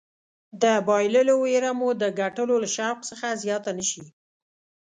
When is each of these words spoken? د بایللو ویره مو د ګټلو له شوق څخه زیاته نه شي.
د 0.61 0.63
بایللو 0.87 1.33
ویره 1.43 1.71
مو 1.79 1.89
د 2.01 2.03
ګټلو 2.19 2.55
له 2.63 2.69
شوق 2.75 2.99
څخه 3.09 3.39
زیاته 3.43 3.71
نه 3.77 3.85
شي. 3.91 4.05